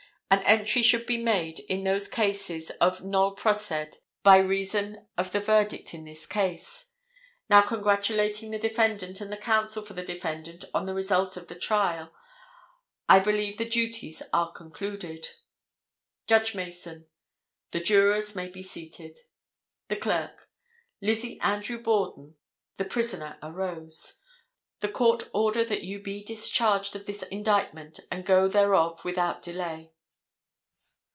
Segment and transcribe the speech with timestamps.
[0.33, 5.41] An entry should be made in those cases of nol prossed by reason of the
[5.41, 6.85] verdict in this case.
[7.49, 11.59] Now, congratulating the defendant and the counsel for the defendant on the result of the
[11.59, 12.13] trial,
[13.09, 15.27] I believe the duties are concluded.
[16.27, 19.17] Judge Mason—The jurors may be seated.
[19.89, 22.37] The clerk—Lizzie Andrew Borden.
[22.77, 24.21] (The prisoner arose.)
[24.79, 29.91] The court order that you be discharged of this indictment and go thereof without delay.